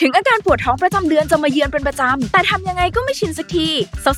[0.00, 3.68] ถึงอาการปวดท้องประจำเดือนจะมาเยือนเป็นประจำ แต่ทำยังไงก็ไม่ชินสักที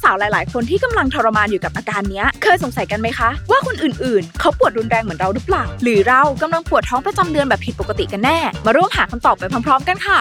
[0.02, 10.18] สาวๆ หลายๆ คนที่กำลังทรมานอยู่กับอาการเนี้ยเคยสงสัยกันไหมคะ ว่าคนอื่นๆ เขาปวดรุนแรงเหมือนเราหรือเปล่า หรือเรากำลังปวดท้องประจำเดือนแบบผิดปกติกันแน่ มาร่วมหาคำตอบไปพร้อม ๆ กันค่ะ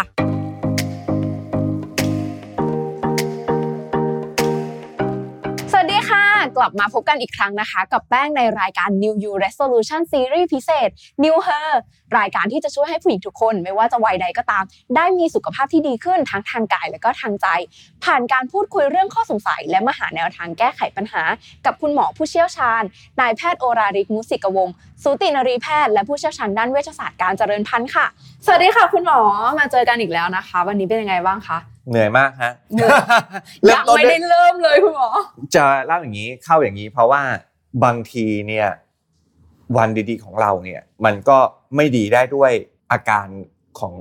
[5.72, 10.90] สวัสดีค่ะกลับมาพบกันอีกครั้งนะคะ กับแป้งในรายการ New You Resolution Series พิเศษ
[11.24, 11.72] New Her
[12.20, 14.64] รายการที่จะช่วยให้ผู้หญิงทุกคน ไม่ว่าจะวัยใดก็ตาม
[14.96, 17.48] ได้มีสุขภาพที่ดีขึ้นทั้งทางกายและก็ทางใจ
[18.04, 21.24] ผ่านการพูดคุยเรื่องข้อสงสัย และมาหาแนวทางแก้ไขปัญหา
[21.66, 22.84] กับคุณหมอผู้เชี่ยวชาญ
[23.20, 28.06] นายแพทย์โอราริกมุสิกวงศ์สูตินรีแพทย์และผู้เชี่ยวชาญด้านเวชศาสตร์การเจริญพันธุ์ค่ะ
[28.46, 29.20] สวัสดีค่ะ คุณหมอ
[29.60, 31.58] มาเจอกันอีกแล้วนะคะ วันนี้เป็นยังไงบ้างคะ
[31.90, 32.92] เหนื่อยมากฮะเหนื่อย
[33.64, 35.10] เริ่ยัมงต้นไม่ด้วได้ยเริ่มเลยคุณหมอ
[35.56, 37.22] จะเล่าอย่างนี้เข้าอย่างนี้ เพราะว่า
[37.84, 38.68] บางทีเนี่ย
[39.78, 41.38] วันดีๆของเราเนี่ยมันก็
[41.76, 42.52] ไม่ดีได้ด้วย
[42.92, 43.28] อาการ
[43.80, 43.94] ของ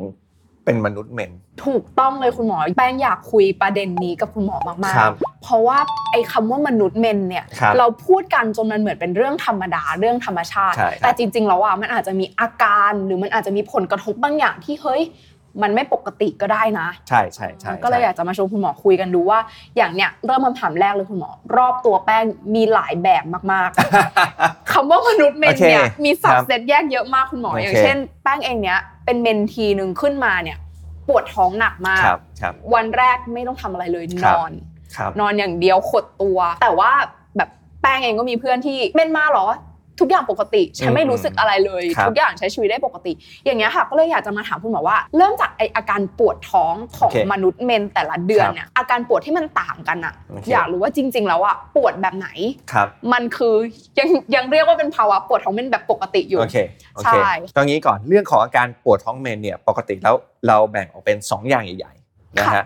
[0.64, 1.32] เป็นมนุษย์เมน
[1.66, 5.78] ถูกต้องเลยคุณหมอแป้งอยากคุยประเด็นนี้กับคุณหมอมากครับๆเพราะว่า
[6.12, 15.02] ไอ้คำว่ามนุษย์เมนเนี่ยครับเราพูดกันจนมันเหมือนเป็นเรื่องธรรมดาเรื่องธรรมชาติใช่ครับแต่จริงๆแล้วอะมันอาจจะมีอาการหรือมันอาจจะมีผลกระทบบางอย่างที่เฮ้ย
[15.62, 19.38] มันไม่ปกติก็ได้นะ ใช่ใช่ใช่ก็เลยอยากจะมาชวนคุณหมอคุยกันดูว่า
[19.76, 30.58] อย่างเนี้ยเริ่มคำถามแรกเลยคุณหมอ รอบตัวแป้งมีหลายแบบมากๆคำว่ามนุษย์เมนเนี่ยโอเคมีสับครับเซตแยกเยอะมากคุณหมอโอเคอย่างเช่น แป้งเองเนี้ยเป็นเมนทีหนึ่งขึ้นมาเนี่ย
[31.08, 34.52] ปวดท้องหนักมากครับครับวันแรกไม่ต้องทำอะไรเลยคนรับอน
[34.96, 36.92] ครับนอนอย่างเดียวขดตัว แต่ว่า
[37.36, 37.50] แบบ
[37.82, 39.46] แป้งเองก็มีเพื่อนที่เม่นมาเหรอ
[40.00, 43.12] ทุกอย่างปกติฉันไม่รู้สึกอะไรเลยครับทุกอย่างใช้ชีวิตได้ปกติ
[43.44, 52.28] อย่างเงี้ยค่ะก็เลยอยากจะมาถามคุณหมอว่า เริ่มจากไออาการปวดท้องของโอเคมนุษย์เมนแต่ละเดือนครับเนี่ยอาการปวดที่มันต่างกันอะโอเคอยากรู้ว่าจริง ๆ แล้วอะปวดแบบไหน
[52.72, 53.54] ครับมันคือ
[53.98, 56.56] ยังยังเรียกว่าเป็นภาวะปวดท้องเป็นแบบปกติอยู่โอเค
[56.94, 60.14] โอใช่เคตรงนี้ก่อนเรื่องของอาการปวดท้องเมนส์เนี่ยปกติแล้ว
[60.46, 62.64] เราแบ่งออกเป็นสองอย่างใหญ่ๆนะฮะ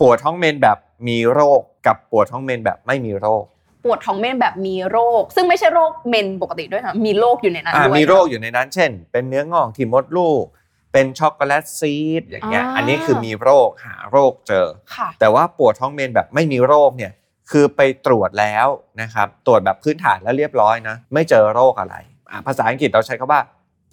[0.00, 3.44] ปวดท้องเมนส์แบบมีโรคกับปวดท้องเมนส์แบบไม่มีโรค
[3.84, 10.44] ปวดท้องเมนส์แบบมีโรค ซึ่งไม่ใช่โรคเมนส์ปกติด้วยนะมีโรคอยู่ในนั้นอ่าด้วยมีโรคอยู่ในนั้น เช่น เป็นเนื้องอกที่มดลูก
[10.92, 17.12] เป็นช็อกโกแลตซีสต์อย่างเงี้ยอ่าอันนี้คือมีโรคหาโรคเจอค่ะแต่ว่าปวดท้องเมนแบบไม่มีโรคเนี่ย
[17.50, 18.66] คือไปตรวจแล้ว
[19.02, 21.96] นะครับตรวจแบบพื้นฐานแล้วเรียบร้อยนะไม่เจอโรคอะไร
[22.30, 23.40] อะภาษาอังกฤษเราใช้คำว่า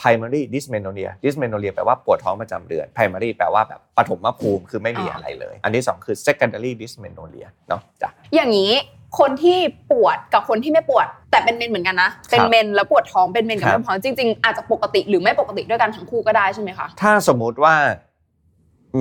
[0.02, 8.74] primary dysmenorrhea dysmenorrhea แปลว่าปวดท้องประจำเดือน primary แปลว่าแบบปฐมภูมิคือไม่มีอ่าอะไรเลย อันที่สองคือ secondary dysmenorrhea เนาะจ้ะ อย่างนี้
[9.20, 9.58] คนที่
[9.92, 17.76] ปวดกับคนที่ไม่ปวด แต่เป็นเมนเหมือนกันนะ เป็นเมนแล้วปวดท้องเป็นเมนกับครับไม่ปวดท้องจริง ๆ อาจจะปกติหรือไม่ปกติด้วยกันทั้งคู่ก็ได้ใช่ไหมคะถ้าสมมุติว่า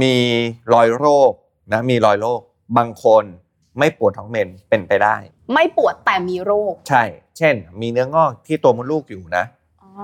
[0.03, 0.17] มี
[0.73, 1.33] รอยโรค
[1.73, 2.41] นะมีรอยโรค
[2.77, 3.25] บางคน
[3.79, 5.17] ไม่ปวดท้องเมนส์เป็นไปได้
[5.55, 7.05] ไม่ปวดแต่มีโรค ใช่
[7.39, 9.45] เช่น มีเนื้องอกที่ตัวมดลูกอยู่นะ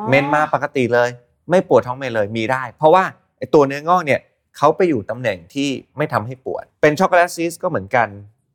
[0.09, 1.09] เมนส์มาปกติเลย
[1.51, 3.05] ไม่ปวดท้องเมนส์เลยมีได้ เพราะว่า
[3.39, 4.21] ไอ้ตัวเนื้องอกเนี่ย
[4.57, 8.09] เขาไปอยู่ตำแหน่งที่ไม่ทำให้ปวด เป็นช็อกโกแลตซีสต์ก็เหมือนกัน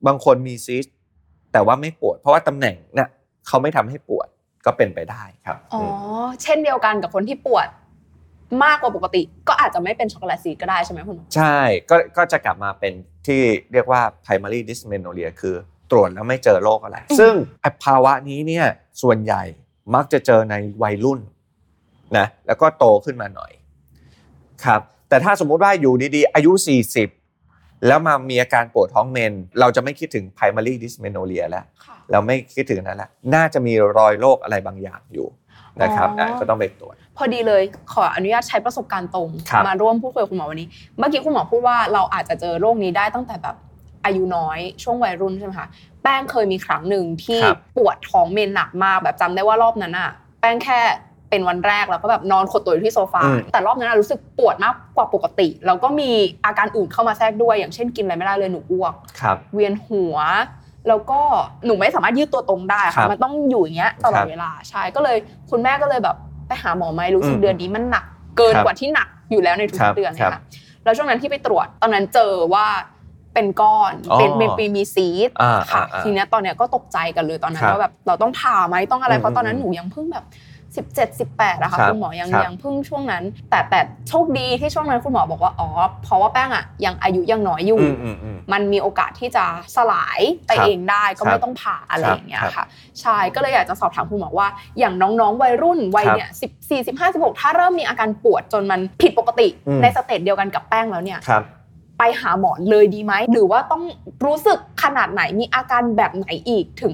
[0.07, 0.85] บางคนมีซีสต์
[1.53, 3.09] แต่ว่าไม่ปวด เพราะว่าตำแหน่งเนี่ย
[3.47, 4.27] เขาไม่ทำให้ปวด
[4.65, 5.81] ก็เป็นไปได้ครับอ๋อ
[6.25, 7.67] มเช่นเดียวกันกับคนที่ปวด
[8.63, 11.57] มากกว่าปกติ ก็อาจจะไม่เป็นช็อกโกแลตซีดก็ได้ใช่ไหมคุณหมอใช่
[11.89, 12.93] ก็ก็จะกลับมาเป็น
[13.27, 13.41] ที่
[13.73, 15.55] เรียกว่า primary dysmenorrhea คือ
[15.91, 18.65] ตรวจแล้วไม่เจอโรคอะไร ซึ่งไอ้ภาวะนี้เนี่ย
[19.01, 19.43] ส่วนใหญ่
[19.95, 21.19] มักจะเจอในวัยรุ่น
[22.17, 23.51] นะแล้วก็โตขึ้นมาหน่อย
[24.65, 26.51] ครับแต่ถ้าสมมุติว่าอยู่ดีๆ อายุ
[26.93, 27.24] 40
[27.87, 35.27] แล้วมามีอาการปวดท้องเมน เราจะไม่คิดถึง primary dysmenorrhea แล้วค่ะเราไม่คิดถึงนั้นแล้ว น่าจะมีรอยโรคอะไรบางอย่างอยู่
[35.81, 43.55] นะครับอ๋ออะก็ต้องไปตรวจ พอดีเลยขออนุญาตใช้ประสบการณ์ตรงครับมาร่วมพูดคุยกับคุณหมอวันนี้ เมื่อกี้คุณหมอพูดว่าเราอาจจะเจอโรคนี้ได้ตั้งแต่แบบ
[44.05, 45.67] อายุน้อยช่วงวัยรุ่นใช่ไหมคะ
[46.03, 50.09] แป้งเคยมีครั้งหนึ่งที่ครับปวดท้องเมนหนักมากแบบจำได้ว่ารอบนั้นอะ
[50.39, 50.79] แป้งแค่
[51.35, 56.09] เป็นวันแรกแล้วก็แบบนอนขดตัวอยู่ที่โซฟาอืมแต่รอบนั้นอะรู้สึกปวดมากกว่าปกติแล้วก็มี
[56.45, 60.17] อาการอื่นเข้ามาแทรกด้วยอย่างเช่นกินอะไรไม่ได้เลยหนูอ้วกครับเวียนหัว
[60.87, 61.19] แล้วก็
[61.65, 65.17] หนูไม่สามารถยืดตัวตรงได้ครัค่ะบมันต้องอยู่อย่างเงี้ยตลอครัดบเวลาใช่ก็เลย
[65.51, 66.15] คุณแม่ก็เลยแบบ
[66.47, 68.05] ไปหาหมอไหมรู้สึกอืมเดือนนี้มันหนัก
[68.37, 70.41] เกินครับกว่าที่หนักอยู่แล้วในทุครักบๆเดือนครัเนะบคะ
[70.83, 72.67] แล้วช่วงนั้นที่ไปตรวจตอนนั้นเจอว่า
[73.33, 80.25] เป็นก้อนอ๋อเป็นเป็นปีมีซีดอ่าค่ะอ่าอ่าทีเนี้ยตอนเนี้ยก็ตกใจกันเลยตอนนั้นครับว่าแบบเราต้องผ่าไหมต้องอะไรอืมเพราะตอนนั้นอืมหนูยังเพิ่งแบบ
[80.75, 83.79] 17 18อะค่ะครับคุณหมอยังครับยังเพิ่งช่วงนั้น แต่แต่
[84.09, 85.69] โชคดีที่ช่วงนั้นคุณหมอบอกว่าอ๋อ
[86.03, 89.45] เพราะว่าแป้งอะยังอายุยังน้อยอยู่อืมอืมอืมมันมีโอกาสที่จะ
[89.75, 92.65] สลายไปครับเองได้ก็ครับไม่ต้องผ่าอะไรอย่างเงี้ยครับค่ะ
[93.01, 94.47] ใช่ก็เลยอยากจะสอบถามคุณหมอว่า
[94.79, 101.43] อย่างน้องๆวัยรุ่นวัยเนี่ยสิบสี่สิบห้าสิบหกถ้าเริ่มมีอาการปวดจนมันผิดปกติอืมในสเตจเดียวกันกับแป้งแล้วเนี่ยครับ
[101.99, 103.83] ไปหาหมอเลยดีไหมหรือว่าต้อง
[104.25, 106.93] รู้สึกขนาดไหนมีอาการแบบไหนอีกถึง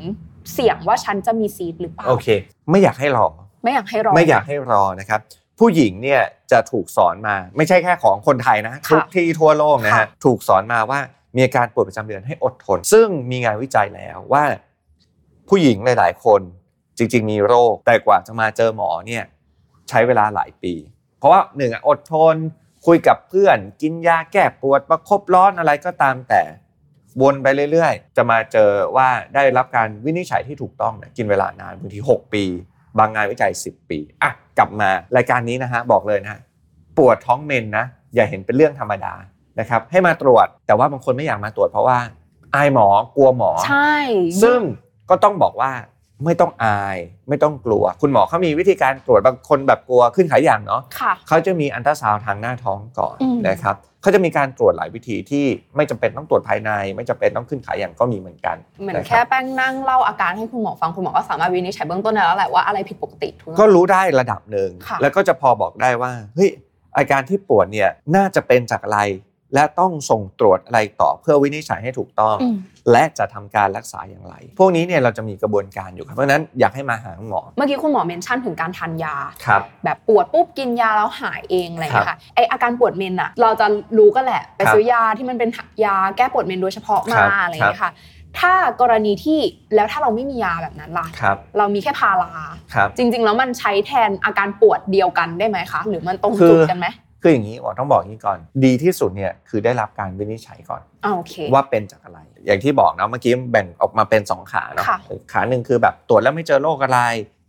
[0.53, 2.27] เสี่ยงว่าฉันจะมีซีดหรือเปล่าโอเค
[2.69, 3.25] ไม่อยากให้รอ
[3.63, 5.19] ไม่อยากให้รอ ไม่อยากให้รอนะครับ
[5.59, 6.21] ผู้หญิงเนี่ย
[6.51, 10.99] จะถูกสอนมา ไม่ใช่แค่ของคนไทยนะค่ะทุกที่ทั่วโลกนะฮะค่ะถูกสอนมาว่า
[11.35, 14.43] มีอาการปวดประจำเดือนให้อดทน ซึ่งมีงานวิจัยแล้วว่า
[15.49, 16.41] ผู้หญิงหลาย ๆ คน
[16.97, 19.23] จริง ๆ มีโรค แต่กว่าจะมาเจอหมอเนี่ย
[19.89, 20.73] ใช้เวลาหลายปี
[21.17, 22.35] เพราะว่าหนึ่งอะอดทน
[22.85, 26.41] คุยกับเพื่อน กินยาแก้ปวดประคบร้อนอะไรก็ตามแต่
[27.21, 32.43] วนไปเรื่อย ๆ จะมาเจอว่าได้รับการวินิจฉัยที่ถูกต้องเนี่ยกินเวลานานบางที 6 ปี
[32.99, 36.39] บางงานวิจัย 10 ปีอะกลับมารายการนี้นะฮะบอกเลยนะฮะ
[36.97, 37.85] ปวดท้องเมนนะ
[38.15, 39.13] อย่าเห็นเป็นเรื่องธรรมดา
[39.59, 41.97] นะครับให้มาตรวจแต่ว่าบางคนไม่อยากมาตรวจเพราะว่า
[42.55, 43.95] อายหมอกลัวหมอใช่
[44.43, 44.59] ซึ่ง
[45.09, 45.71] ก็ต้องบอกว่า
[46.25, 46.97] ไม่ต้องอาย
[47.29, 55.45] ไม่ต้องกลัว คุณหมอเขามีวิธีการตรวจบางคนแบบกลัวขึ้นขายอย่างเนาะค่ะเขาจะมีอันตราซาวด์ทางหน้าท้องก่อนอืมนะครับ เขาจะมีการตรวจหลายวิธีที่
[55.75, 66.49] ไม่จำเป็นต้องตรวจภายใน ไม่จำเป็นต้องขึ้นขายอย่างก็มีเหมือนกันเหมือนนะรับแค่แป้งนั่งเล่าอาการให้คุณหมอฟังคุณหมอก็สามารถวินิจฉัยเบื้องต้นได้แล้วแหละว่าอะไรผิดปกติถูกไหมก็รู้ได้ระดับหนึ่งค่ะแล้วก็จะพอบอกได้ว่าเฮ้ย
[66.97, 68.99] อาการที่ปวดเนี่ยน่าจะเป็นจากอะไร
[69.53, 72.57] และต้องส่งตรวจอะไรต่อเพื่อวินิจฉัยให้ถูกต้องอืม
[72.91, 79.15] และจะทำการรักษาอย่างไร พวกนี้เนี่ยเราจะมีกระบวนการอยู่ครับเพราะฉะนั้นอยากให้มาหาหมอ เมื่อกี้คุณหมอเมนชั่นถึงการทานยา
[79.45, 83.67] ครับแบบปวดปุ๊บกินยาแล้วหายเองอะไรอย่างเงี้ยครัค่ะบไออาการปวดเมนอะเราจะ
[83.97, 85.49] รู้กันแหละไปครับซื้อยาที่มันเป็น
[85.85, 87.93] ยาแก้ปวดเมนโดยเฉพาะครัมาบอะไรอย่างเงี้ยค่ะ
[88.39, 89.39] ถ้ากรณีที่
[89.75, 92.31] แล้วถ้าเราไม่มียาแบบนั้นล่ะครับเรามีแค่พารา
[92.73, 96.87] ครับจริง ๆ แล้วมันใช้แทนอาการปวดเดียวกันได้ไหมคะ หรือมันตรงคือจุดกันไหม
[97.21, 104.97] คืออย่างนี้หมอต้องบอกอย่างนี้ก่อน ดีที่สุดเนี่ยคือได้รับการวินิจฉัยก่อนอ่าโอเคว่าเป็นจากอะไร อย่างที่บอกนะเมื่อกี้แบ่งออกมาเป็นสองขาเนาะค่ะ
[105.31, 106.99] ขาหนึ่งคือแบบตรวจแล้วไม่เจอโรคอะไร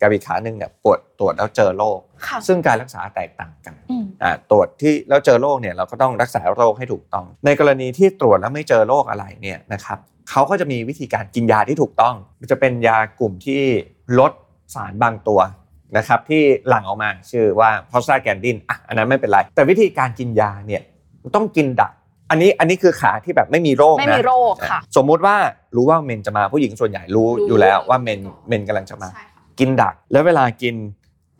[0.01, 9.99] กับอีกขาหนึ่งเนี่ยปวดตรวจแล้วเจอโรคค่ะซึ่งการรักษาแตกต่างกันอืมอ่าตรวจที่แล้วเจอโรคเนี่ยเราก็ต้องรักษาโรคให้ถูกต้อง ในกรณีที่ตรวจแล้วไม่เจอโรคอะไรเนี่ยนะครับ
[10.31, 12.15] เขาก็จะมีวิธีการกินยาที่ถูกต้อง
[12.51, 13.63] จะเป็นยากลุ่มที่
[14.19, 14.33] ลด
[14.75, 15.41] สารบางตัว
[15.97, 20.83] นะครับที่หลั่งออกมาชื่อว่าพอสตาแกนดินอะอันนั้นไม่เป็นไร แต่วิธีการกินยาเนี่ย
[21.37, 21.93] ต้องกินดัก
[22.31, 25.37] อันนี้อันนี้คือขาที่แบบไม่มีโรคนะไม่มีโรคค่ะ สมมุติว่า
[25.77, 30.75] รู้ว่าเมนจะมาผู้หญิงส่วนใหญ่รู้รู้อยู่แล้วว่าเมนเมนกำลังจะมาใช่ค่ะกินดัก แล้วเวลากิน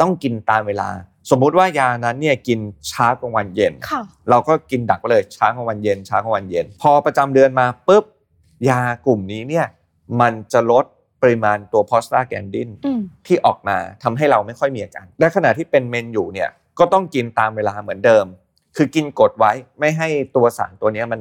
[0.01, 0.89] ต้องกินตามเวลา
[1.31, 2.59] สมมุติว่ายานั้นเนี่ยกิน
[2.89, 8.05] เช้ากลางวันเย็นค่ะเราก็กินดักไปเลยเช้ากลางวันเย็นเช้ากลางวันเย็น พอประจำเดือนมาปุ๊บ
[8.71, 9.67] ยากลุ่มนี้เนี่ย
[10.21, 10.85] มันจะลด
[11.23, 16.49] ปริมาณตัวพอสตาแกนดินอืมที่ออกมาทำให้เราไม่ค่อยมีอาการและขณะที่เป็นเมนอยู่เนี่ย
[16.79, 18.27] ก็ต้องกินตามเวลาเหมือนเดิม
[18.77, 21.21] คือกินกดไว้ไม่ให้ตัวสารตัวเนี้ยมัน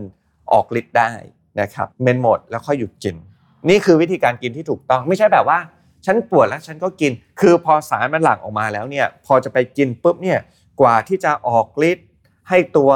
[0.54, 1.12] ออกฤทธิ์ได้
[1.62, 3.16] นะครับเมนหมดแล้วค่อยหยุดกิน
[3.70, 5.60] นี่คือวิธีการกินที่ถูกต้องไม่ใช่แบบว่า
[6.06, 7.12] ฉันปวดแล้วฉันก็กิน
[7.42, 10.40] คือพอสารมันหลั่งออกมาแล้วเนี่ยพอจะไปกินปุ๊บเนี่ย
[10.82, 12.08] กว่าที่จะออกฤทธิ์
[12.50, 12.92] ให้ตัว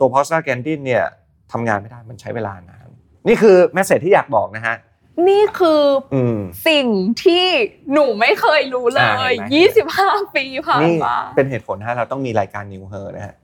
[0.00, 1.04] ตัว prostaglandin เนี่ย
[1.52, 2.88] ทำงานไม่ได้มันใช้เวลานาน
[3.28, 4.76] นี่คือ message ที่อยากบอกนะฮะ
[5.28, 5.82] นี่คือ
[6.14, 6.38] อืม
[6.68, 6.86] สิ่ง
[7.24, 7.46] ที่
[7.92, 9.44] หนูไม่เคยรู้เลอ่าเห็นไหม
[10.28, 13.34] 25 ปีผ่านนี่มาเป็นเหตุผลนะเราต้องมีรายการ New Her นะฮะ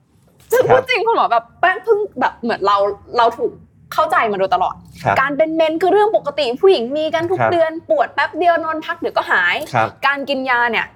[0.52, 2.76] ซึ่งครัพูดจริงคุณหมอแบบแป้งเพิ่งแบบเหมือนเรา
[3.18, 3.52] เราถูก
[3.94, 10.86] เข้าใจมาโดยตลอดครับการเป็นเมนคือเรื่องปกติผู้หญิงมีกันทุกครับเดือนปวดแป๊บเดียวนอนพักเดี๋ยวก็หายครับการกินยาเนี่ย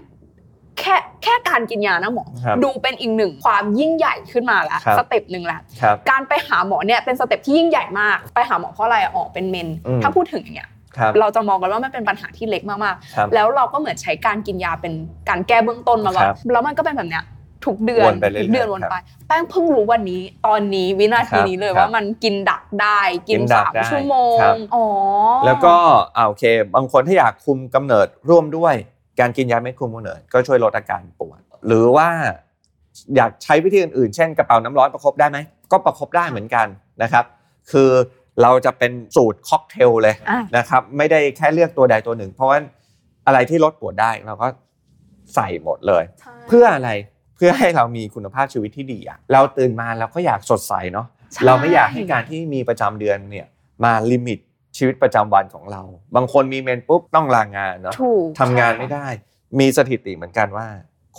[0.83, 12.81] แค่แค่การกินยานะหมอครับดูเป็นอีกหนึ่งความยิ่งใหญ่ขึ้นมาแล้วครับ step หนึ่งแล้วครับการไปหาหมอเนี่ยเป็น step ที่ยิ่งใหญ่มาก ไปหาหมอเพราะอะไรอะออกเป็นเมนอืมถ้าพูดถึงอย่างเงี้ยครับเราจะมองกันว่ามันเป็นปัญหาที่เล็กมาก
[13.17, 14.93] ครับๆแล้วเราก็เหมือนใช้การกินยาเป็น
[15.29, 17.25] การแก้เบื้องต้นมาก่อนครับแล้วมันก็เป็นแบบเนี้ย
[17.69, 18.97] ทุกเดือนวนไปเรื่อยๆทุกเดือนวนครับไป
[19.27, 24.85] แป้งเพิ่งรู้วันนี้ ตอนนี้วินาทีนี้เลยครับว่ามันกินดักได้กินกินดักได้สามชั่วโมงครับอ๋อ
[25.47, 25.75] แล้วก็
[26.17, 28.75] อ่าโอเค บางคนถ้าอยากคุมกำเนิดร่วมด้วย
[29.21, 32.09] การกินยาเม็ดคุมกำเนิดก็ช่วยลดอาการปวด หรือว่า
[33.17, 35.39] อยากใช้วิธีอื่นๆ เช่นกระเป๋าน้ำร้อนประคบได้ไหม
[35.73, 36.67] ก็ประคบได้เหมือนกัน
[37.03, 37.25] นะครับ
[37.73, 37.91] คือ
[38.43, 42.59] เราจะเป็นสูตรค็อกเทลเลยอะนะครับ ไม่ได้แค่เลือกตัวใดตัวหนึ่ง เพราะว่า
[43.27, 44.49] อะไรที่ลดปวดได้เราก็
[45.35, 46.91] ใส่หมดเลยใช่เพื่ออะไร
[47.37, 53.47] เพื่อให้เรามีคุณภาพชีวิตที่ดีอะเราตื่นมาเราก็อยากสดใสเนาะใช่เราไม่อยากให้การที่มีประจำเดือนเนี่ย
[53.85, 54.39] มาลิมิต
[54.77, 55.83] ชีวิตประจำวันของเรา
[56.15, 59.07] บางคนมีเมนปุ๊บต้องลางานเนาะถูกทำงานไม่ได้
[59.61, 60.67] มีสถิติเหมือนกันว่า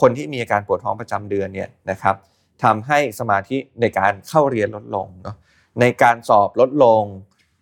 [0.02, 2.16] คนที่มีอาการปวดท้องประจำเดือนเนี่ยนะครับ
[2.64, 5.36] ทำให้สมาธิในการเข้าเรียนลดลงเนาะ
[5.82, 7.04] ในการสอบลดลง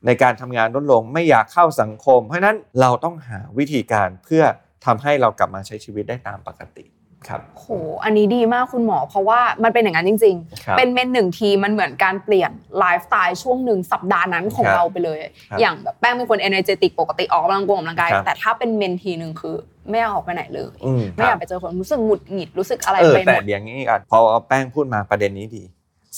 [0.05, 4.43] ในการทำงานลดลงไม่อยากเข้าสังคม เพราะฉะนั้นเราต้องหาวิธีการเพื่อ
[4.85, 6.85] ทำให้เรากลับมาใช้ชีวิตได้ตามปกติ
[7.27, 10.35] ครับโอันนี้ดีมากคุณหมอ เพราะว่ามันเป็นอย่างนั้นจริง
[10.65, 15.17] ครับๆเป็นเมนหนึ่งทีมันเหมือนการเปลี่ยนไลฟ์สไตล์ช่วงหนึ่งสัปดาห์นั้นของครับเราไปเลย
[15.49, 19.55] ครับอย่างแบบแป้งเป็นคน energetic ปกติออกกำลังกงกำลังกายครับแต่ถ้าเป็นเมนทีหนึ่งคือ
[19.89, 25.63] ไม่อยากออกไปไหนเลยอืมไม่อยากไปเจอคนรู้สึกหงุดหงิดรู้สึกอะไรเออไปหแต่มดเดี๋ยวนี้อะพอแป้งพูดมาประเด็นนี้ดี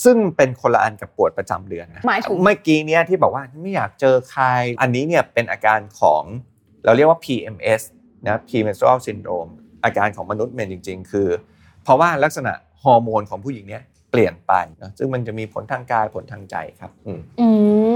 [0.04, 4.46] ซึ่งเป็นคนละอันกับปวดประจำเดือนนะหมายถึงเมื่อกี้เนี้ยที่บอกว่าไม่อยากเจอใคร
[4.82, 6.24] อันนี้เนี่ยเป็นอาการของ
[6.86, 7.82] เราเรียกว่า PMS
[8.28, 9.52] นะ premenstrual syndrome
[9.84, 11.28] อาการของมนุษย์เมนจริง ๆ คือ
[11.84, 17.48] เพราะว่าลักษณะฮอร์โมนของผู้หญิงเนี่ยเปลี่ยนไปนะซึ่งมันจะมีผลทางกายผลทางใจครับอืมอื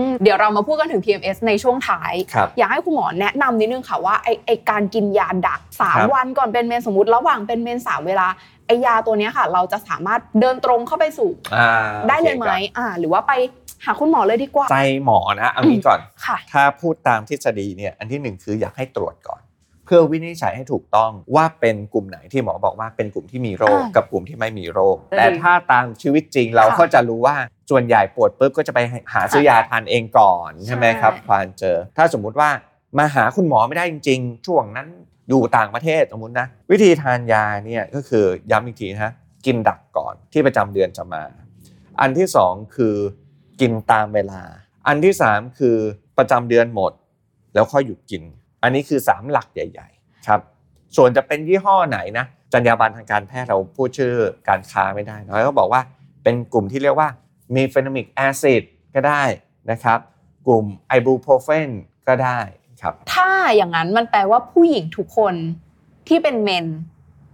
[0.08, 8.28] มเดี๋ยวเรามาพูดกันถึง PMS ในช่วงท้ายครับอยากให้คุณหมอแนะนำนิดนึงค่ะว่าไอไอการกินยาดักสามครับวันก่อนเป็นเมนสมมติระหว่างเป็นเมนสามเวลา
[8.68, 11.70] ไอยาตัวเนี้ยค่ะ เราจะสามารถเดินตรงเข้าไปสู่อ่า
[12.08, 13.34] ได้เลยไหมโอคครับอ่า หรือว่าไป
[13.86, 19.42] หาคุณหมอเลยดีกว่า ใจหมอนะเอางี้ก่อนค่ะถ้าพูดตามทฤษฎีเนี่ยอันที่หนึ่งคืออยากให้ตรวจก่อน
[19.88, 27.36] เพื่อวินิจฉัยให้ถูกต้องว่าเป็นกลุ่มไหนที่หมอบอกว่าเป็นกลุ่มที่มีโรคอ่ากักับกลุ่มที่ไม่มีโรคได้แต่ถ้าตามชีวิตจริงเราค่ะก็จะรู้ว่า
[27.70, 28.80] ส่วนใหญ่ปวดปุ๊บก็จะไป
[29.14, 32.50] หาซื้อยาทานเองก่อนใช่ไหมครับใช่ควานเจอ ถ้าสมมุติว่า
[32.98, 34.88] มาหาคุณหมอไม่ได้จริง ๆ ช่วงนั้น
[35.30, 39.14] อยู่ต่างประเทศสมมตินะวิธีทานยาเนี่ยก็คือย้ำอีกทีนะฮะ
[39.46, 41.24] กินดักก่อนที่ประจำเดือนจะมา
[42.02, 42.96] อันที่สองคือ
[43.62, 44.42] กินตามเวลา
[44.88, 45.78] อันที่สามคือ
[46.18, 46.92] ประจำเดือนหมด
[47.54, 48.24] แล้วค่อยหยุดกิน
[48.68, 50.42] อันนี้คือสามหลักใหญ่ ๆ ครับ
[50.96, 54.14] ส่วนจะเป็นยี่ห้อไหนนะจรรยาบรรณทางการแพทย์เราพูดชื่อ
[54.50, 55.82] การค้าไม่ได้นะเราก็บอกว่า
[56.24, 57.10] เป็นกลุ่มที่เรียกว่า
[57.56, 58.64] มีเฟน o มิกแอซิด
[58.96, 59.24] ก็ได้
[59.72, 60.00] นะครับ
[60.48, 61.70] กลุ่มไอบูโพรเฟน
[62.08, 62.40] ก็ได้
[62.82, 65.34] ครับ ถ้าอย่างนั้นมันแปลว่าผู้หญิงทุกคน
[66.08, 66.66] ที่เป็นเมน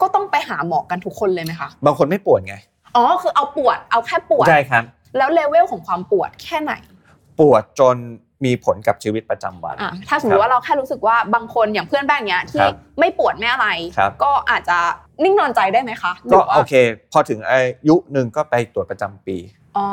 [0.01, 2.55] ก็ต้องไปหาหมอกันทุกคนเลยไหมคะ บางคนไม่ปวดไง
[2.95, 4.83] อ๋อ คือเอาปวดเอาแค่ปวด ใช่ครับ
[5.17, 6.73] แล้วเลเวลของความปวดแค่ไหน
[7.39, 7.95] ปวดจน
[8.45, 14.77] มีผลกับชีวิตประจำวันอะถ้าสมมติว่าเราแค่รู้สึกว่าบางคนอย่างเพื่อนแบงค์เนี้ยที่ครับไม่ปวดไม่อะไรครับก็อาจจะ
[15.23, 16.73] นิ่งนอนใจได้ไหมคะหรืก็ว่าโอเค
[17.11, 17.59] พอถึงอา
[17.89, 19.37] ยุหนึ่งก็ไปตรวจประจำปี
[19.77, 19.87] อ๋อ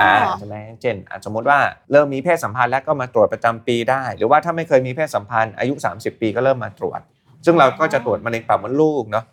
[0.00, 1.58] ออ่าใช่ไหมเช่นอะสมมติว่า
[1.92, 7.00] เริ่มมีเพศสัมพันธ์แล้วก็มาตรวจประจำปีได้ หรือว่าถ้าไม่เคยมีเพศสัมพันธ์อายุ 30 ปีก็เริ่มมาตรวจ
[7.44, 9.24] ซึ่งเราก็จะตรวจมะเร็งปากมดลูกเนาะ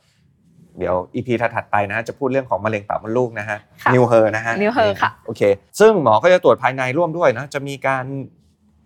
[0.79, 5.41] เดี๋ยว EP ถัดๆไปนะจะพูดเรื่องของมะเร็งปากมดลูกนะฮะค่ะ New Her นะฮะ New Her ค่ะโอเค
[5.79, 8.05] ซึ่งหมอก็จะตรวจภายในร่วมด้วยนะจะมีการ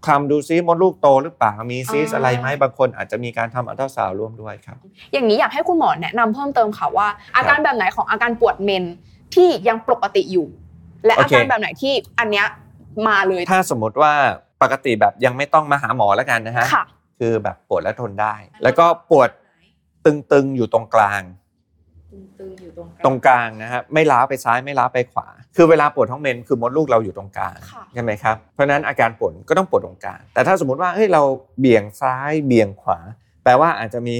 [0.05, 4.77] คลำดูซิมดลูกโตหรือเปล่ามีซีสต์อ่าอะไรไหมบางคนอาจจะมีการทำอัลตราซาวด์ร่วมด้วยครับ
[5.13, 8.83] อย่างนี้อยากให้คุณหมอแนะนำเพิ่มเติมค่ะว่า อาการครับแบบไหนของอาการปวดเมน
[9.35, 10.47] ที่ยังปกติอยู่
[11.05, 12.45] และโอเคอาการแบบไหนที่อันเนี้ย
[13.07, 14.13] มาเลย ถ้าสมมติว่า
[14.61, 16.83] ปกติแบบยังไม่ต้องมาหาหมอแล้วกันนะฮะค่ะ
[17.19, 19.29] คือแบบปวดและทนได้ แล้วก็ปวด
[20.05, 21.21] ตึงๆอยู่ตรงกลาง
[23.05, 31.21] ตรงกลางนะฮะไม่ล้าวไปซ้ายไม่ล้าวไปขวา คือเวลาปวดท้องเมนคือมดลูกเราอยู่ตรงกลางค่ะ ใช่ไหมครับเพราะฉะนั้นอาการปวดก็ต้องปวดตรงกลางแต่ถ้าสมมติว่าเฮ้ยเรา
[31.59, 32.99] เบี่ยงซ้ายเบี่ยงขวา
[33.43, 34.15] แปลว่าอาจจะมี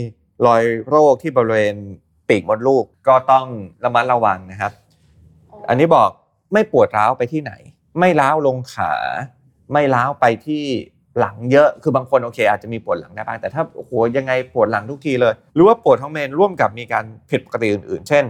[0.46, 1.76] รอยโรคที่บริเวณ
[2.30, 3.46] ปีกมดลูกก็ต้อง
[3.84, 4.72] ระมัดระวังนะครับ
[5.70, 6.10] อันนี้บอก
[6.54, 7.54] ไม่ปวดร้าวไปที่ไหน
[8.00, 8.94] ไม่ร้าวลงขา
[9.74, 10.66] ไม่ร้าวไปที่
[11.20, 18.24] หลังเยอะคือบางคนโอเค อาจจะมีปวดหลังได้บ้างแต่ถ้าโอ้โหยังไงปวดหลังทุกทีเลย หรือว่าปวดท้องเมนร่วมกับมีการผิดปกติอื่นๆ เช่น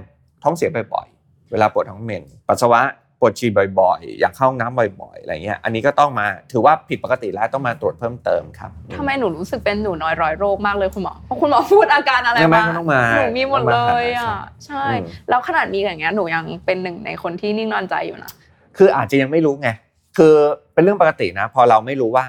[0.44, 2.82] ท้องเสียบ่อยๆเวลาปวดท้องเมนปัสสาวะ
[3.20, 18.32] ปวดฉี่บ่อยๆ อยากเข้าห้องน้ำบ่อยๆ อะไรเงี้ย อันนี้ก็ต้องมาถือว่าผิดปกติแล้วต้องมาตรวจเพิ่มเติมครับทำไมหนูรู้สึกเป็นหนูน้อยร้อยโรคมากเลยคุณหมอเพราะคุณหมอพูดอาการอะไรไม่ไม่มาก็ต้องมาหนูมีหมดเลยอะใช่อืมแล้วขนาดมีอย่างเงี้ยหนูยังเป็นหนึ่งในคนที่นิ่งนอนใจอยู่นะ
[18.78, 19.70] คืออาจจะยังไม่รู้ไง
[20.18, 20.34] คือ
[20.74, 22.26] เป็นเรื่องปกตินะ พอเราไม่รู้ว่า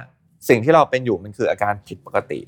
[0.48, 2.40] สิ่งที่เราเป็นอยู่มันคืออาการผิดปกติ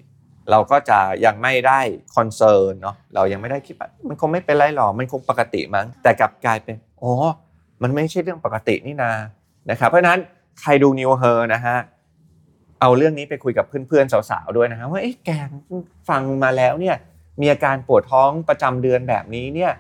[0.50, 1.80] เราก็จะยังไม่ได้
[2.16, 7.12] concern เนาะเรายังไม่ได้คิดว่ามันคงไม่เป็นไรหรอกมันคงปกติมั้ง แต่กลับกลายเป็นอ๋อ
[7.82, 9.12] มันไม่ใช่เรื่องปกตินี่นา
[9.70, 10.18] นะครับเพราะนั้น
[10.60, 11.76] ใครดู New Her นะฮะ
[12.80, 15.30] เอาเรื่องนี้ไปคุยกับเพื่อนๆสาวๆด้วยนะฮะว่าเอ๊ะแก
[16.08, 16.96] ฟังมาแล้วเนี่ย
[17.40, 19.72] มีอาการปวดท้องประจำเดือนแบบนี้เนี่ย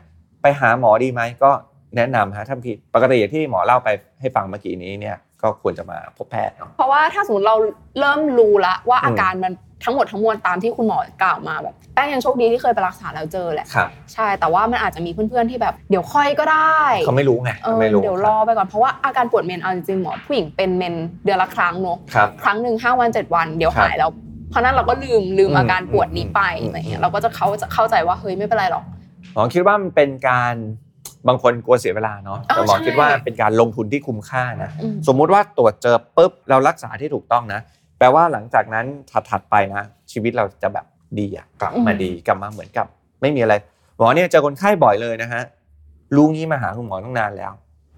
[0.42, 1.50] ไปหาหมอดีไหมก็
[1.96, 3.88] แนะนำฮะถ้าผิดปกติอย่างที่หมอเล่าไป
[4.20, 7.56] ให้ฟังเมื่อกี้นี้เนี่ย ก็ควรจะมาพบแพทย์เนาะเพราะว่าถ้าสมมติเรา
[7.98, 9.52] เริ่มรู้ละว่าอืมอาการมัน
[9.84, 20.94] ทั้งหมดทั้งมวลตามที่คุณหมอกล่าวมาแบบแป้งยังโชคดีที่เคยไปรักษาแล้วเจอแหละครับใช่แต่ว่ามันอาจจะมีเพื่อนๆที่แบบเดี๋ยวค่อยก็ได้เขาไม่รู้ไงเออไม่รู้เดี๋ยวรอไปก่อนเพราะว่าอาการปวดเมนเอาจริงๆหมอผู้หญิงเป็นเมน
[21.24, 24.10] เดือนละครั้งเนอะครับครั้งหนึ่งห้าวันเจ็ดวันเดี๋ยวครับหายแล้ว
[24.50, 28.84] เพราะนั้นเราก็ลืมลืมอืมอาการปวดนี้ไปอืมอะไรเงี้อืยมเราก็จะเขาจะเข้าใจว่าเฮ้ยไม่เป็นไรหรอก
[29.34, 30.54] หมอคิดว่ามันเป็นการ
[31.28, 37.60] บางคนกลัวเสียเวลาเนาะอ๋อแต่หมอใช่คิดว่าเป็นการลงทุนที่คุ้มค่านะอืมสมมุติว่าตรวจเจอปุ๊บเรารักษาที่ถูกต้องนะ
[37.98, 38.86] แปลว่าหลังจากนั้น
[39.30, 40.86] ถัดๆไปนะ ชีวิตเราจะแบบ
[41.18, 42.86] ดีอะกลับมาดีกลับมาเหมือนกับ
[43.20, 43.54] ไม่มีอะไร
[43.98, 45.42] หมอเนี่ยเจอคนไข้บ่อยเลยนะฮะ
[46.16, 47.52] รู้งี้มาหาคุณหมอตั้งนานแล้ว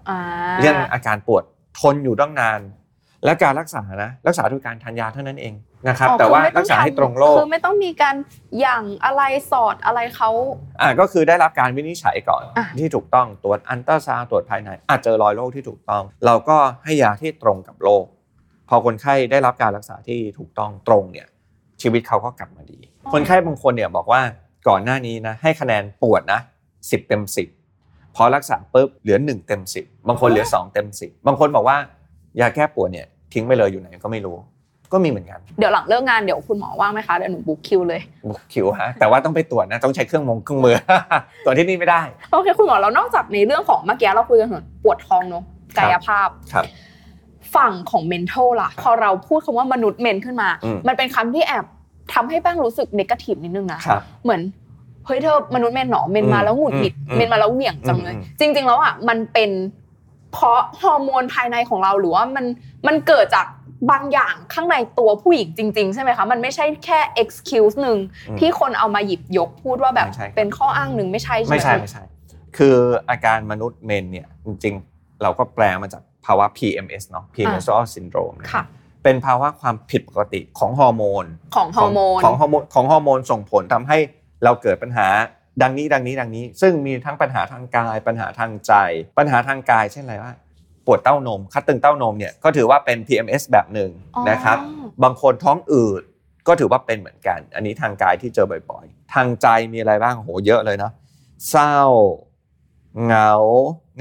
[0.09, 0.19] อ่า
[0.59, 1.43] เรื่องอาการปวด
[1.79, 2.59] ทนอยู่ตั้งนาน
[3.25, 5.53] และการรักษานะรักษาด้วยการทานยาเท่านั้นเอง
[5.87, 8.15] นะครับอ๋อแต่ว่าคือไม่รักษาให้ทำตรงโรคคือไม่ต้องมีการ
[8.59, 9.21] หยั่งอะไร
[9.51, 10.29] สอดอะไรเขา
[10.81, 18.05] อ่าก็คือได้รับการวินิจฉัยก่อนอะที่ถูกต้องตรวจอันตราซาวด์ตรวจภายใน อาจเจอรอยโรคที่ถูกต้อง เราก็ให้ยาที่ตรงกับโรค
[18.69, 21.27] พอคนไข้ได้รับการรักษาที่ถูกต้องตรงเนี่ย
[21.81, 22.79] ชีวิตเขาก็กลับมาดี
[23.13, 24.21] คนไข้บางคนเนี่ยบอกว่า
[24.67, 26.39] ก่อนหน้านี้นะให้คะแนนปวดนะ
[26.91, 27.47] สิบเต็มสิบ
[28.15, 31.77] พอรักษาปุ๊บเหลือหนึ่งเต็มสิบบางคนเหลือสองเต็มสิบบางคนบอกว่า
[32.39, 34.37] ยาแก้ปวดเนี่ยทิ้งไปเลยอยู่ไหนก็ไม่รู้
[34.93, 40.77] ก็มีเหมือนกัน เดี๋ยวหลังเลิกงานเดี๋ยวคุณหมอว่างไหมคะเดี๋ยวหนูบุ๊กคิวเลยบุกคิวฮะแต่ว่าต้องไปตรวจนะต้องใช้เครื่องมงเครื่องมือ
[41.45, 45.43] ตรวจที่นี่ไม่ได้โอเคคุณหมอเรานอกจากในเรื่องของเมื่อกี้เราคุยกันถึงปวดท้องเนอะ
[45.77, 46.65] กายภาพครับ
[47.55, 51.65] ฝั่งของ mental ล่ะ พอเราพูดคำว่ามนุษย์เมนขึ้นมาอืมมันเป็นคำที่แอบ
[52.13, 54.41] ทำให้แป้งรู้สึกเนกาทีฟนิดนึงนะครับเหมือน
[55.05, 59.51] เฮ้ยเธอมนุษย์เมนหนอเมนมาแล้วหงุดหงิดอืมเมนมาแล้วเหวี่ยงจังเลยอืมจริง ๆ แล้วอะมันเป็น
[60.33, 62.45] เพราะฮอร์โมนภายในของเราหรือว่ามัน
[62.87, 63.45] มันเกิดจาก
[63.91, 67.97] บางอย่างข้างในตัวผู้หญิงจริง ๆ ใช่ไหมคะ มันไม่ใช่แค่ excuse หนึ่ง
[68.29, 72.03] อืมที่คนเอามาหยิบยกพูดว่าแบบไม่ใช่ครับเป็นข้ออ้างหนึ่งไม่ใช่ใช่ไหมไม่ใช่ไม่ใช่
[72.57, 72.75] คือ
[73.09, 78.63] อาการมนุษย์เมนเนี่ยจริงๆ เราก็แปลมาจากภาวะ PMS เนาะ premenstrual syndrome นะค่ะ
[79.03, 81.25] เป็นภาวะความผิดปกติของฮอร์โมน
[81.55, 83.97] ของฮอร์โมนของฮอร์โมนของฮอร์โมนส่งผลทำให้
[84.43, 85.07] เราเกิดปัญหา
[85.61, 88.73] ดังนี้ดังนี้ดังนี้ ซึ่งมีทั้งปัญหาทางกาย ปัญหาทางใจ
[89.17, 90.33] ปัญหาทางกายเช่นอะไรว่า
[90.85, 94.57] ปวดเต้านม คัดตึงเต้านมเนี่ยก็ถือว่าเป็น PMS แบบหนึ่งอ๋อนะครับ
[95.03, 96.01] บางคนท้องอืด
[96.47, 100.91] ก็ถือว่าเป็นเหมือนกัน อันนี้ทางกายที่เจอบ่อยๆ ทางใจมีอะไรบ้างโหเยอะเลยเนาะ
[101.49, 101.77] เศร้า
[103.03, 103.33] เหงา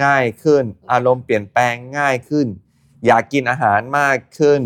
[0.05, 2.47] ง่ายขึ้น อารมณ์เปลี่ยนแปลงง่ายขึ้น
[3.07, 4.61] อยากกินอาหารมากขึ้น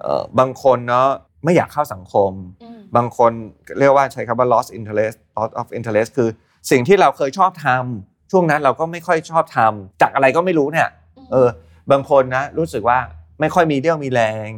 [0.00, 1.08] เอ่อบางคนเนาะ
[1.44, 2.32] ไม่อยากเข้าสังคม
[2.62, 3.32] อืมบางคน
[3.78, 6.28] เรียกว่าใช้คำว่า lost interest loss of interest คือ
[6.70, 10.88] สิ่งที่เราเคยชอบทำช่วงนั้นเราก็ไม่ค่อยชอบทำจากอะไรก็ไม่รู้เนี่ย
[11.32, 11.48] เออ
[11.90, 12.98] บางคนนะรู้สึกว่า
[13.40, 14.48] ไม่ค่อยมีเรี่ยวมีแรง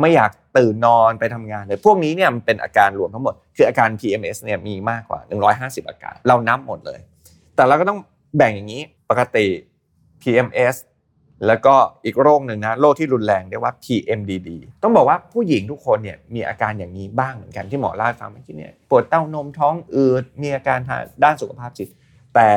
[0.00, 5.20] ไม่อยากตื่นนอนไปทำงานเลยพวกนี้เนี่ยมันเป็นอาการรวมทั้งหมด คืออาการ PMS เนี่ยมีมากกว่า
[5.80, 7.00] 150 อาการ เรานับหมดเลย
[7.56, 7.98] แต่เราก็ต้อง
[8.36, 9.46] แบ่งอย่างนี้ปกติ
[10.22, 10.76] PMS
[11.46, 11.74] แล้วก็
[12.04, 14.48] อีกโรคหนึ่งนะโรคที่รุนแรงเรียกว่า PMDD
[14.82, 21.88] ต้องบอกว่าผู้หญิงทุกคนเนี่ยมีอาการอย่างนี้บ้างเหมือนกันที่หมอเล่าให้ฟังเมื่อกี้เนี่ยปวดเต้านมท้องอืดมีอาการทางด้านสุขภาพจิต
[22.34, 22.48] แต่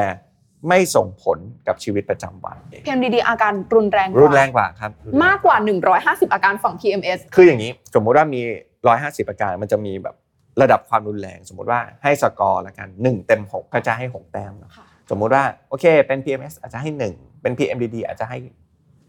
[0.69, 5.55] ไม่ส่งผลกับชีวิตประจำวันเอง PMDD อาการรุนแรงกว่ารุนแรงกว่าครับรุนแรงมากกว่า
[5.95, 8.41] 150 อาการฝั่ง PMS คืออย่างนี้สมมุติว่ามี
[8.86, 10.15] 150 อาการมันจะมีแบบ
[10.62, 18.38] ระดับความรุนแรง สมมติว่าให้สกอร์ละกัน 1 เต็ม 6 ก็จะให้ 6 แต้มเนอะค่ะสมมุติว่าโอเคเป็น PMS อาจจะให้ 1 เป็น PMDD อาจจะให้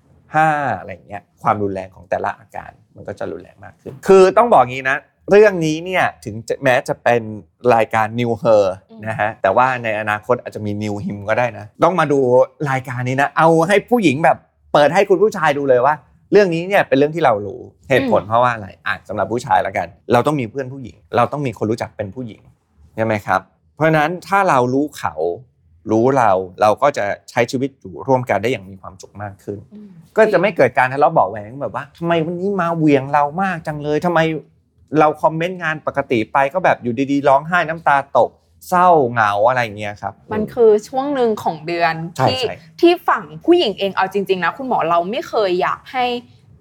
[0.04, 4.96] 5อะไรอย่างเงี้ยความรุนแรงของแต่ละอาการมันก็จะรุนแรงมากขึ้น คือต้องบอกงี้นะ
[5.30, 7.22] เรื่องนี้เนี่ยถึงจะแม้จะเป็น
[7.74, 8.64] รายการ New Her
[9.08, 12.18] นะฮะแต่ว่าในอนาคตอาจจะมี New Him ก็ได้นะ ต้องมาดู
[12.70, 14.38] รายการนี้นะ เอาให้ผู้หญิงแบบ
[14.72, 15.94] เปิดให้คุณผู้ชายดูเลยว่า
[16.32, 22.40] เรื่องนี้เนี่ยเป็นเรื่องที่เรารู้เหตุผลเพราะว่าอะไรอะสำหรับผู้ชายแล้วกัน เราต้องมีเพื่อนผู้หญิง เราต้องมีคนรู้จักเป็นผู้หญิง
[22.96, 23.40] ใช่ไหมครับ
[23.74, 25.14] เพราะฉะนั้นถ้าเรารู้เขา
[25.90, 29.58] รู้เราเราก็จะใช้ชีวิตอยู่ร่วมกันได้อย่างมีความสุขมากขึ้น
[30.16, 34.20] ก็จะไม่เกิดการทะเลาะเบาะแหวงแบบว่าทำไมวันนี้มาเหวียงเรามากจังเลยทำไม
[35.00, 38.30] เราคอมเมนต์งานปกติไปก็แบบอยู่ดีๆ ร้องไห้น้ำตาตก
[38.68, 46.04] เศร้าเหงาอะไรเงี้ยครับ มันคือช่วงหนึ่งของเดือนใช่ที่ใช่ที่ฝั่งผู้หญิงเองเอาจริง ๆ นะ คุณหมอเราไม่เคยอยากให้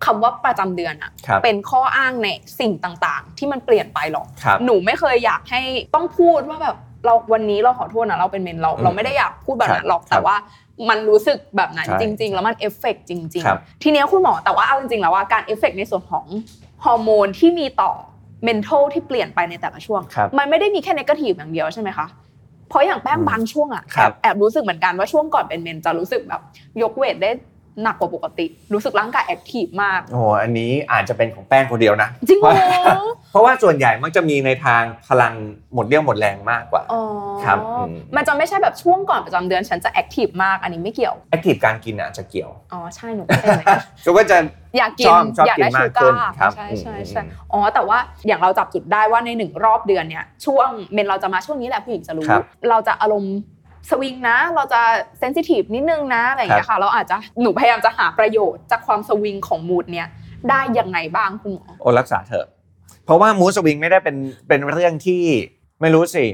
[0.06, 2.28] คำว่าประจำเดือนอะครับเป็นข้ออ้างใน
[2.60, 5.62] สิ่งต่างๆ ที่มันเปลี่ยนไปหรอกครับหนูไม่เคยอยากให้
[5.96, 10.36] ต้องพูดว่าแบบเราวันนี้เราขอโทษนะเราเป็นเมนเราอืมเราไม่ได้อยากพูดแบบนั้ครับหรอกครับแต่ว่า
[10.90, 16.26] มันรู้สึกแบบนั้นใช่จริง ๆ แล้วมันเอฟเฟกต์จริงครับๆทีเนี้ยคุณหมอแต่ว่าเอาจริงๆแล้วว่าการเอฟเฟกต์ในส่วนของ
[16.84, 17.92] ฮอร์โมนที่มีต่อ
[18.48, 22.08] mental ที่เปลี่ยนไปในแต่ละช่วงครับมันไม่ได้มีแค่ negative อย่างเดียวใช่ไหมคะ
[22.70, 26.42] เพราะอย่างแป้งอืมบางช่วงอะครับแอบแอบรู้สึกเหมือนกันว่าช่วงก่อนเป็นเมนจะรู้สึกแบบ
[26.82, 27.32] ยก weight ได้
[27.84, 32.54] หนักกว่าปกติ รู้สึกร่างกาย active มากโอ้โหอันนี้อาจจะเป็นของแป้งคนเดียวนะ จริงเหรอ
[33.32, 35.34] เพราะว่าส่วนใหญ่มักจะมีในทางพลัง
[35.74, 37.02] หมดเรี่ยวหมดแรงมากกว่าอ๋อ
[37.44, 44.38] ครับอืมมันจะไม่ใช่แบบช่วงก่อนประจำเดือนฉันจะ active มากอันนี้ไม่เกี่ยว active การกินอาจจะเกี่ยวอ๋อใช่หนูก็เป็นเหมือนกันก็ว่าจะ
[44.78, 47.22] อยากกินชอบชอบอยากได้กินมาชูกขึ้กานครับใช่อืมใช่อืมใช่
[47.54, 53.36] อ๋อแต่ว่าอย่างเราจับจุดได้ว่าในหนึ่งรอบเดือนเนี่ยช่วงเมนเราจะมาช่วงนี้แหละผู้หญิงจะรู้ครับเราจะอารมณ์
[53.90, 54.82] สวิงนะ เราจะ
[55.20, 60.08] เซนซิทีฟนิดนึงนะอะไรอย่างเงี้ยค่ะ เราอาจจะหนูพยายามจะหาประโยชน์จากความสวิงของมูดเนี่ย
[60.50, 62.48] ได้ยังไงบ้างคุณหมอโอรักษาเถอะ
[63.06, 64.16] เพราะว่ามูสวิงไม่ได้เป็น
[64.48, 65.24] เป็นเรื่องที่
[65.82, 66.26] ไม่รู้สิ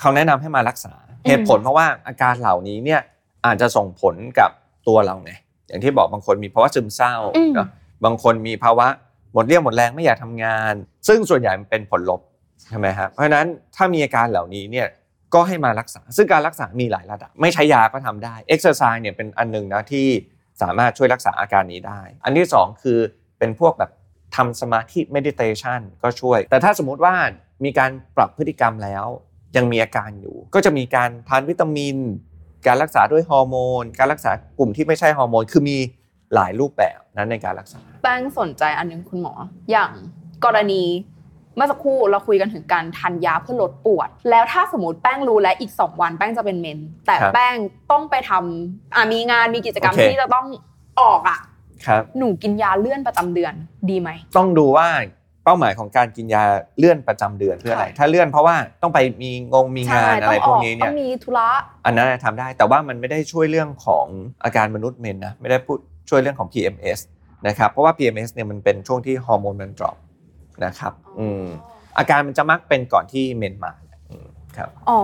[0.00, 0.92] เขาแนะนำให้มารักษา
[1.26, 3.00] เหตุผลเพราะว่าอาการเหล่านี้เนี่ย
[3.46, 4.50] อาจจะส่งผลกับ
[4.88, 5.32] ตัวเราไง
[5.68, 7.68] อย่างที่บอกบางคนมีภาวะซึมเศร้าอืมเนอะ
[8.04, 8.86] บางคนมีภาวะ
[9.32, 10.74] หมดเรี่ยวหมดแรงไม่อยากทำงาน
[11.08, 12.20] ซึ่งส่วนใหญ่มันเป็นผลลบ
[12.68, 14.86] ใช่ไหมครับเพราะฉะนั้นถ้ามีอาการเหล่านี้เนี่ย
[15.34, 20.06] ก็ให้มารักษา ซึ่งการรักษามีหลายระดับ ไม่ใช้ยาก็ทำได้เอ็กซ์ไซส์เนี่ยเป็นอันหนึ่งนะที่
[20.62, 22.98] สามารถช่วยรักษาอาการนี้ได้ อันที่สองคือ
[23.38, 23.90] เป็นพวกแบบ
[24.36, 27.14] ทำสมาธิ meditation ก็ช่วย แต่ถ้าสมมุติว่า
[27.64, 29.06] มีการปรับพฤติกรรมแล้ว
[29.56, 31.96] ยังมีอาการอยู่ ก็จะมีการทานวิตามิน
[32.66, 35.76] การรักษาด้วยฮอร์โมน การรักษากลุ่มที่ไม่ใช่ฮอร์โมน คือมี
[36.34, 39.34] หลายรูปแบบนั้นในการรักษา แป้งสนใจอันหนึงคุณหมอ
[39.70, 39.92] อย่าง
[40.44, 40.82] กรณี
[41.56, 47.54] เมื่อสักครู่เราคุยกันถึงการทานยาเพื่อลดปวด แล้วถ้าสมมติแป้งรู้แล้วอีก 2 วันแป้งจะเป็นเมน แต่ครับแป้ง
[47.90, 50.46] ต้องไปทำอะมีงานมีกิจกรรมโอเคที่จะต้อง
[51.00, 51.38] ออกอะ
[51.86, 53.52] ครับหนูกินยาเลื่อนประจำเดือน
[53.90, 54.88] ดีไหม ต้องดูว่า
[55.44, 56.42] เป้าหมายของการกินยา
[56.78, 61.48] เลื่อนประจำเดือนเพื่ออะไรค่ะถ้าเลื่อนเพราะว่าต้องไปมีงงมีงานอะไรพวกนี้ต้เนี่อยงมีธุระ
[61.86, 64.06] อันนั้นทำได้ แต่ว่ามันไม่ได้ช่วยเรื่องของ
[64.44, 66.98] อาการมนุษย์เมนนะไม่ได้พูดช่วยเรื่องของ PMS
[67.46, 69.96] นะครับเพราะว่า PMS เนี่ยมันเป็นช่วงที่ฮอร์โมนมัน drop
[70.64, 71.44] นะครับอืม
[71.98, 73.72] อาการมันจะมักเป็นก่อนที่เมนมา
[74.10, 74.98] อืมครับอ๋อ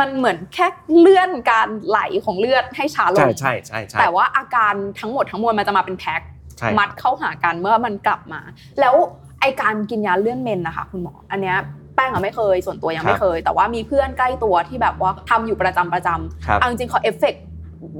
[0.00, 0.66] มันเหมือนแค่
[0.98, 6.20] เลื่อนการไหลของเลือดให้ช้าลง ใช่ใช่ใช่ใช่แต่ว่าอาการทั้งหมดทั้งมวลมันจะมาเป็นแพ็ค
[6.58, 8.40] ใช่มัดเข้าหากันเมื่อมันกลับมา
[8.80, 8.94] แล้ว
[9.40, 11.56] ไอ้การกินยาเลื่อนเมนนะคะคุณหมอ อันเนี้ย
[11.96, 17.42] แป้งอะไม่เคย ส่วนตัวยังไม่เคย แต่ว่ามีเพื่อนใกล้ตัวที่แบบว่าทำอยู่ประจำประจำครับเอาจริงๆเขาเอฟเฟกต์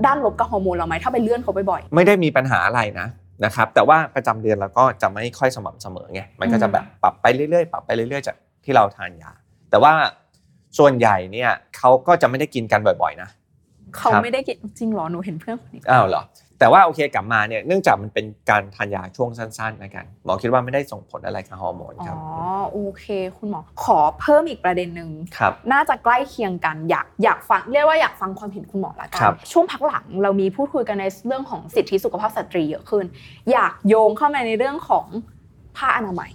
[0.07, 3.07] ด้านลบกับฮอร์โมนเราไหมถ้าไปเลื่อนเขาบ่อยไม่ได้มีปัญหาอะไรนะ
[3.45, 9.31] นะครับแต่ว่าประจำเดือนเราก็จะไม่ค่อยสม่ำเสมอไงมันก็จะแบบปรับไปเรื่อยๆปรับไปเรื่อยๆจากที่เราทานยา
[9.71, 9.93] แต่ว่า
[10.79, 16.23] ส่วนใหญ่เนี่ยเขาก็จะไม่ได้กินกันบ่อย ๆ นะๆเขาครับไม่ได้กินจริงเหรอหนูเห็นเพื่อนคนนี้อ้าวเหรอ
[16.59, 23.05] แต่ว่าโอเคกลับมาเนี่ยเนื่องจากมันเป็นการทานยาช่วงสั้นๆนะกันหมอคิดว่าไม่ได้ส่งผลอะไรกับฮอร์โมนอ๋ครับอโอเค
[23.39, 33.05] คุณหมอขอเพิ่มอีกประเด็นหนึ่งครับน่าจะใกล้เคียงกันอยากอยากฟังเรียกว่าอยากฟังความเห็นคุณหมอละกัครับช่วงพักหลังเรามีพูดคุยกันในเรื่องของสิทธิสุขภาพสตรีเยอะขึ้น
[33.53, 35.07] อยากโยงเข้ามาในเรื่องของ
[35.77, 36.31] ผ้าอนามัย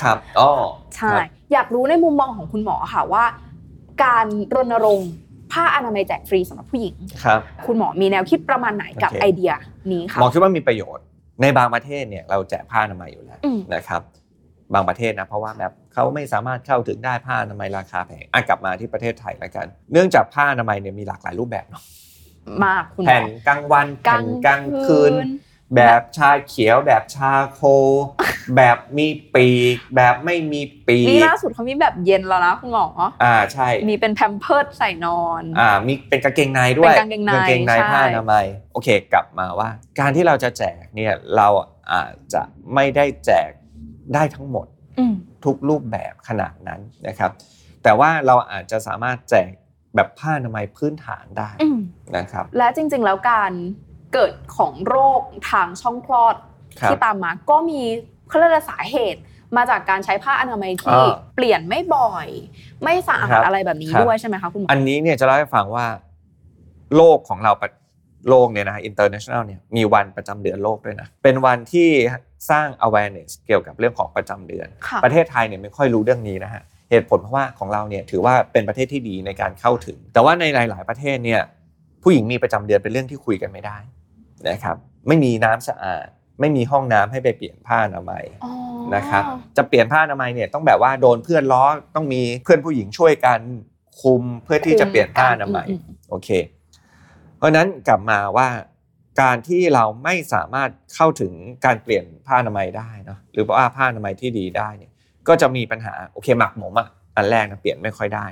[0.00, 0.50] ครับอ๋อ
[0.96, 3.24] ใช่ครับอยากรู้ในมุมมองของคุณหมอค่ะว่า
[4.04, 5.10] การรณรงค์
[5.52, 9.52] ผ้าอนามัยแจกฟรีสำหรับผู้หญิงครับคุณหมอมีแนวคิดประมาณไหนกับโอเคไอเดีย
[9.92, 11.04] นี้หค่ะมอคิดว่ามีประโยชน์
[11.42, 14.02] ในบางประเทศเนี่ยเราแจกผ้าอนามัยอยู่แล้วอืมนะครับ
[14.74, 21.82] บางประเทศนะเพราะว่าแบบเขาไม่สามารถเข้าถึงได้ผ้าอนามัยราคาแพงอะกลับมาที่ประเทศไทยแล้วกัน เนื่องจากผ้าอนามัยเนี่ยมีหลากหลายรูปแบบเนาะ
[22.64, 25.12] มากคุณหมแผ่อนกลางวันกลาแผ่งนกลางคืน
[25.76, 27.60] แบบชาเขียวแบบชาโค
[28.56, 32.86] แบบมีปีกแบบไม่มีปีนี่กล่าสุดเขามีแบบเย็นแล้วนะคุณหมอ
[33.22, 39.68] อ่าใช่ มีเป็นแพมเพิร์ดใส่นอนอ่ามีเป็นกางเกงในด้วยเป็นกางเกงในกางเกงในใช่ผ้าอนามัยโอเค กลับมาว่า
[40.00, 41.48] การที่เราจะแจกเนี่ยเรา
[41.92, 42.42] อาจจะ
[42.74, 43.50] ไม่ได้แจก
[44.14, 44.66] ได้ทั้งหมด
[44.98, 47.30] อืมทุกรูปแบบขนาดนั้นนะครับ
[47.82, 49.50] แต่ว่าเราอาจจะสามารถแจก
[49.96, 51.78] แบบผ้าอนามัยพื้นฐานได้อืม
[52.16, 53.52] นะครับ และจริง ๆ แล้วการ
[54.12, 56.36] เกิดของโรคทางช่องคลอด
[56.80, 57.82] ครับที่ตามมาก็มี
[58.28, 59.20] เขาเรียกว่าสาเหตุ
[59.56, 62.28] มาจากการใช้ผ้าอนามัยที่อ่าเปลี่ยนไม่บ่อย
[62.84, 65.86] ไม่สะอาครัดบอะไรแบบนี้ครับด้วยใช่ไหมคะคุณหมออันนี้เนี่ยจะเล่าให้ฟังว่า
[66.96, 67.70] โลกของเราประ
[68.28, 71.88] โลกเนี่ยนะ international เนี่ยมีวันประจำเดือนโลกด้วยนะ เป็นวันที่
[72.50, 81.40] สร้าง awareness เกี่ยวกับเรื่องของประจำเดือนค่ะประเทศไทยเนี่ยไม่ค่อยรู้เรื่องนี้นะฮะเหตุผลเพราะว่าของเราเนี่ยถือว่าเป็นประเทศที่ดีในการเข้าถึง แต่ว่าในหลาย ๆ ประเทศเนี่ย
[82.02, 83.78] ผู้หญิงมีประจำเดือนเป็นเรื่องที่คุยกันไม่ได้
[84.48, 86.06] นะครับ ไม่มีน้ำสะอาด
[86.40, 88.52] ไม่มีห้องน้ำให้ไปเปลี่ยนผ้าอนามัยอ๋อ
[88.94, 89.24] นะครับ
[89.56, 93.40] จะเปลี่ยนผ้าอนามัยเนี่ยต้องแบบว่าโดนเพื่อนล้อต้องมีเพื่อนผู้หญิงช่วยกัน
[94.00, 96.28] คุมเพื่อที่จะเปลี่ยนผ้าอนามัยอืมโอเค
[97.36, 98.48] เพราะฉะนั้นกลับมาว่า
[99.20, 101.32] การที่เราไม่สามารถเข้าถึง
[101.64, 104.92] การเปลี่ยนผ้าอนามัยได้เนอะหรือว่าผ้าอนามัยที่ดีได้เนี่ย
[105.28, 108.26] ก็จะมีปัญหาโอเคหมักหมมอะอันแรกนะเปลี่ยนไม่ค่อยได้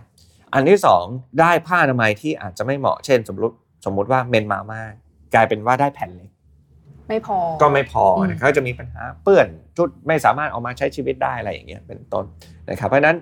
[0.54, 1.04] อันที่สอง
[1.40, 4.92] ได้ผ้าอนามัยที่อาจจะไม่เหมาะเช่น สมมติสมมติว่าเมนมามาก
[5.34, 6.30] กลายเป็นว่าได้แผ่นเล็ก
[7.08, 12.24] ไม่พอก็ไม่พออืมนะเขาจะมีปัญหาเปื้อนชุดไม่สามารถเอามาใช้ชีวิตได้อะไรอย่างเงี้ยเป็นต้น
[12.70, 13.16] นะครับ เพราะฉะนั้น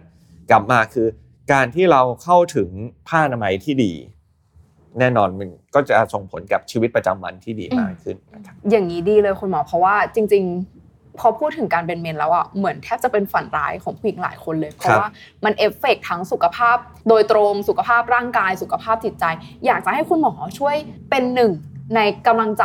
[0.50, 1.06] กลับมาคือ
[1.52, 2.68] การที่เราเข้าถึง
[3.08, 3.92] ผ้าอนามัยที่ดี
[4.98, 15.08] แน่นอนมันก็จะส่งผลกับชีวิตประจำวันที่ดีมากขึ้นนะครับอย่างนี้ดีเลยคุณหมอเพราะว่าจริง ๆ พอพูดถึงการเป็นเมนแล้วอะเหมือนแทบจะเป็นฝันร้ายของผู้หญิงหลายคนเลย เพครัราะบว่า
[15.44, 16.76] มันเอฟเฟกต์ทั้งสุขภาพ
[17.08, 19.24] โดยตรงสุขภาพร่างกาย สุขภาพจิตใจ
[19.66, 20.76] อยากจะให้คุณหมอช่วย
[21.10, 21.52] เป็นหนึ่ง
[21.96, 22.64] ในกำลังใจ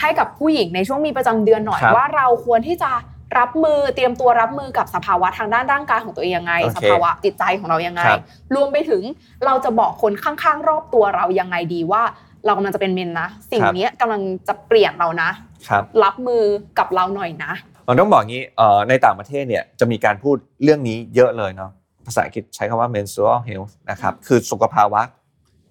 [0.00, 2.90] ให้กับผู้หญิงในช่วงมีประจำเดือนหน่อยครับ ว่าเราควรที่จะ
[3.38, 8.22] รับมือเตรียมตัวรับมือกับสภาวะทางด้านร่างกายของตัวเองยังไง โอเคสภาวะจิตใจของเรายังไง ครับ
[8.54, 9.02] รวมไปถึง
[9.44, 12.02] เราจะบอกคนข้างๆ รอบตัวเรายังไงดีว่า
[12.44, 15.30] เรากำลังจะเป็นเมนนะ สิ่งครับ เนี้ยกำลังจะเปลี่ยนเรานะ
[15.68, 16.42] ครับ รับมือ
[16.78, 17.52] กับเราหน่อยนะ
[17.86, 21.70] ผมต้องบอกงี้เอ่อในต่างประเทศเนี่ยจะมีการพูดเรื่องนี้เยอะเลยเนาะ
[22.06, 25.02] ภาษาอังกฤษใช้คำว่า menstrual health นะครับ คือสุขภาวะ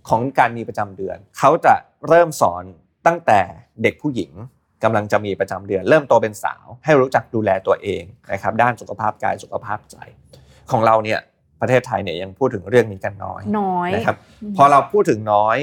[0.09, 1.73] ของการมีประจำเดือน เขาจะ
[2.07, 2.63] เริ่มสอน
[3.07, 3.39] ตั้งแต่
[3.83, 4.31] เด็กผู้หญิง
[4.83, 9.97] กำลังจะมีประจำเดือน เริ่มโตเป็นสาว ให้รู้จักดูแลตัวเองนะครับด้านสุขภาพกายสุขภาพใจ
[10.71, 11.19] ของเราเนี่ย
[11.61, 14.17] ประเทศไทยเนี่ยยังพูดถึงเรื่องนี้กันน้อยน้อยนะครับ
[14.57, 15.57] พอเราพูดถึงน้อย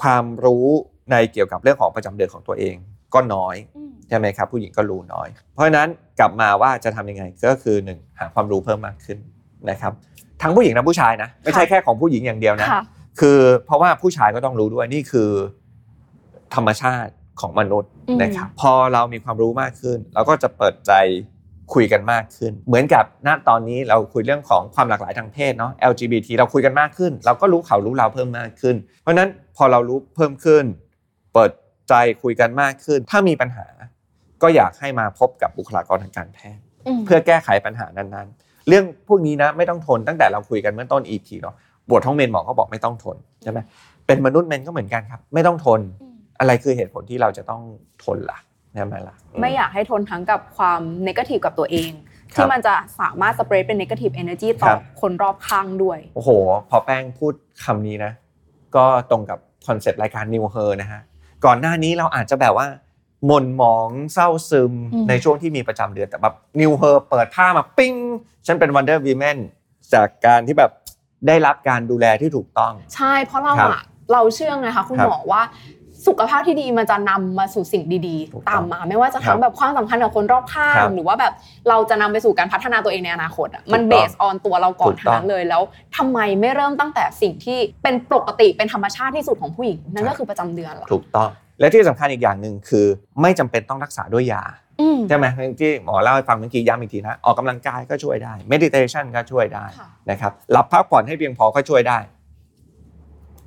[0.00, 0.66] ความรู้
[1.10, 2.74] ในเกี่ยวกับเรื่องของประจำเดือนของตัวเอง
[3.14, 5.88] ก็น้อยอืมใช่ไหมครับผู้หญิงก็รู้น้อย เพราะฉะนั้น
[6.20, 9.18] กลับมาว่าจะทำยังไงก็คือหนึ่งหาความรู้เพิ่มมากขึ้น
[9.70, 9.92] นะครับ
[10.42, 12.82] ทั้งผู้หญิงและผู้ชายนะไม่ใช่แค่ของผู้หญิงอย่างเดียวนะค่ะ
[13.20, 15.30] คือเพราะว่าผู้ชายก็ต้องรู้ด้วยนี่คือ
[16.54, 20.92] ธรรมชาติของมนุษย์อืมนะครับพอเรามีความรู้มากขึ้น เราก็จะเปิดใจ
[21.74, 30.64] คุยกันมากขึ้น เหมือนกับณตอนนี้เราคุยเรื่องของความหลากหลายทางเพศเนาะ LGBT เราคุยกันมากขึ้น เราก็รู้เขารู้เราเพิ่มมากขึ้น เพราะฉะนั้นพอเรารู้เพิ่มขึ้น
[31.34, 31.50] เปิด
[31.88, 33.66] ใจคุยกันมากขึ้น ถ้ามีปัญหา
[34.42, 36.62] ก็ก็อยากให้มาพบกับบุคลากรทางการแพทย์
[36.98, 41.54] มเพื่อแก้ไขปัญหานั้นๆ เรื่องพวกนี้นะไม่ต้องทนตั้งแต่เราคุยกันเมื่อต้น EP เนาะ
[41.88, 43.58] ปวดท้องเมนหมอก็บอกไม่ต้องทนใช่ไหม
[44.06, 45.80] เป็นมนุษย์เมนก็เหมือนกันครับ ไม่ต้องทน
[46.36, 47.62] อืมอะไรคือเหตุผลที่เราจะต้อง
[48.04, 48.38] ทนล่ะ
[48.74, 51.90] ใช่ไหมล่ะไม่อยากให้ทนทั้งกับความนกาทีฟกับตัวเอง
[52.34, 56.30] ครับที่มันจะสามารถสเปรดเป็นนกาทีฟเอเนจีต่ครัอบคนรอบข้างด้วย โอ้โห
[56.70, 57.32] พอแป้งพูด
[57.64, 58.12] คำนี้นะ
[58.76, 61.00] ก็ตรงกับคอนเซปต์รายการ New Her นะฮะ
[61.44, 62.66] ก่อนหน้านี้เราอาจจะแบบว่า
[63.26, 67.94] หม่นหมองเศร้าซึมอืมในช่วงที่มีประจำเดือนแต่แบบ New Her เปิดผ้ามาปิ้ง
[68.46, 69.38] ฉันเป็น Wonder Woman
[69.94, 70.72] จากการที่แบบ
[71.26, 75.42] ได้รับการดูแลที่ถูกต้อง ใช่เพราะเราครับอะเราเชื่อไงคะคุณครับหมอว่า
[76.06, 81.32] สุขภาพที่ดีมันจะนำมาสู่สิ่งดีถูกๆต้องตามมา ไม่ว่าจะครัทั้งบแบบความสัมพันธ์กับคนรอบข้าครังบหรือว่าแบบ
[81.68, 85.62] เราจะนำไปสู่การพัฒนาตัวเองในอนาคตอะมันถูกเบต้องสออนตัวเราก่อนถูกทั้ต้องงนั้นเลยแล้ว
[85.96, 91.30] ทำไมไม่เริ่มตั้งแต่สิ่งที่เป็นปกติเป็นธรรมชาติที่สุดของผู้หญิงนั่นครัก็บคือประจำเดือนล่ะถูกต้อง
[91.60, 92.86] และที่สำคัญอีกอย่างหนึ่งคือ
[93.22, 94.42] ไม่จำเป็นต้องรักษาด้วยยา
[94.80, 95.26] อืมใช่ไหม
[95.60, 101.98] ที่หมอเล่าให้ฟังเมื่อกี้ย้ำอีกทีนะออกกำลังกายก็ช่วยได้ meditation ก็ช่วยได้ค่ะนะครับหลับพักผ่อนให้เพียงพอก็ช่วยได้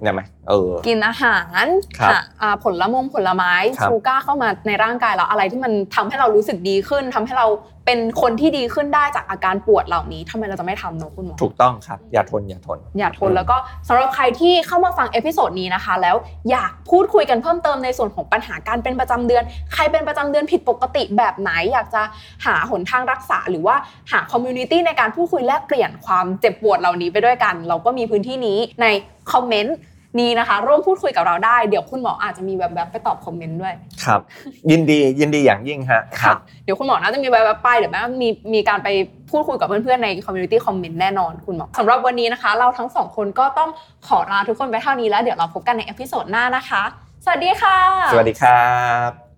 [0.02, 1.66] เนี่ยไหมเออ กินอาหาร
[2.00, 7.48] ครับหาอ่าผลมงผลไม้ครับ ชูการ์เข้ามาในร่างกายเราอะไรที่มันทำให้เรารู้สึกดีขึ้นทำให้เรา
[7.86, 16.15] เป็นคนที่ดีขึ้นได้จากอาการปวดเหล่านี้ทำไมเราจะไม่ทำเนอะคุณหมอ ถูกต้องครับ อย่าทนอย่าทน อย่าทนอืมแล้วก็สำหรับใครที่เข้ามาฟัง episode นี้นะคะ แล้ว
[16.52, 22.02] อยากพูดคุยกันเพิ่มเติมในส่วนของปัญหาการเป็นประจำเดือน ใครเป็นประจำเดือนผิดปกติแบบไหน อยากจะ
[22.46, 23.76] หาหนทางรักษา หรือว่า
[24.12, 28.86] หา community ในการพูดคุยแลกเปลี่ยนความเจ็บปวดเหล่านี้ไปด้วยกัน เราก็มีพื้นที่นี้ใน
[29.32, 29.78] comment
[30.19, 33.74] นี้นะคะ ร่วมพูดคุยกับเราได้ เดี๋ยวคุณหมออาจจะมีแบบแบบๆไปตอบ comment ด้วย
[34.06, 34.22] ครับ
[34.72, 38.89] ยินดียินดีอย่างยิ่งฮะค่ะเดี๋ยวคุณหมอน่าจะมีแบบแบบๆไปเดี๋ยวแม่มีมีการไป
[39.32, 43.69] พูดคุยกับเพื่อนๆใน community comment แน่นอนคุณหมอสำหรับวันนี้นะคะ เราทั้งสองคนก็ต้อง
[44.08, 46.84] ขอลาทุกคนไปเท่านี้แล้วเดี๋ยวเราพบกันใน episode หน้านะคะ
[47.26, 47.78] สวัสดีค่ะ
[48.12, 48.67] สวัสดีครั
[49.10, 49.29] บ